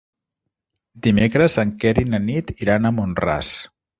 Dimecres 1.07 1.57
en 1.65 1.75
Quer 1.83 1.93
i 2.03 2.07
na 2.15 2.21
Nit 2.25 2.53
iran 2.67 2.87
a 2.87 2.95
Mont-ras. 2.99 3.55